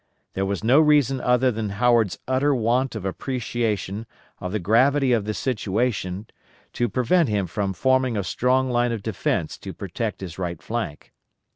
[0.33, 4.07] There was no reason other than Howard's utter want of appreciation
[4.39, 6.25] of the gravity of the situation
[6.73, 11.13] to prevent him from forming a strong line of defence to protect his right flank.